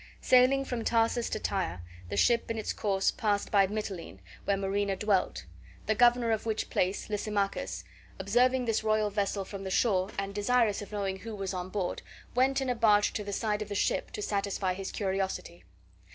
Sailing 0.19 0.65
from 0.65 0.83
Tarsus 0.83 1.29
to 1.29 1.37
Tyre, 1.39 1.83
the 2.09 2.17
ship 2.17 2.49
in 2.49 2.57
its 2.57 2.73
course 2.73 3.11
passed 3.11 3.51
by 3.51 3.67
Mitylene, 3.67 4.17
where 4.45 4.57
Marina 4.57 4.95
dwelt; 4.95 5.45
the 5.85 5.93
governor 5.93 6.31
of 6.31 6.47
which 6.47 6.71
place, 6.71 7.07
Lysimachus, 7.07 7.83
observing 8.17 8.65
this 8.65 8.83
royal 8.83 9.11
vessel 9.11 9.45
from 9.45 9.63
the 9.63 9.69
shore, 9.69 10.09
and 10.17 10.33
desirous 10.33 10.81
of 10.81 10.91
knowing 10.91 11.17
who 11.19 11.35
was 11.35 11.53
on 11.53 11.69
board, 11.69 12.01
went 12.33 12.61
in 12.61 12.69
a 12.71 12.73
barge 12.73 13.13
to 13.13 13.23
the 13.23 13.31
side 13.31 13.61
of 13.61 13.69
the 13.69 13.75
ship, 13.75 14.09
to 14.13 14.23
satisfy 14.23 14.73
his 14.73 14.91
curiosity. 14.91 15.65